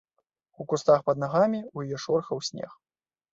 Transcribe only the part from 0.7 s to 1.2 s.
кустах пад